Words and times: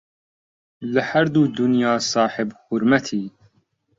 لە 0.93 1.01
هەردوو 1.11 1.51
دونیا 1.57 1.93
ساحێب 2.11 2.49
حورمەتی 2.61 3.25